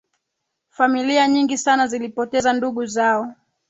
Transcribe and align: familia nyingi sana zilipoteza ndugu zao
familia 0.69 1.27
nyingi 1.27 1.57
sana 1.57 1.87
zilipoteza 1.87 2.53
ndugu 2.53 2.85
zao 2.85 3.33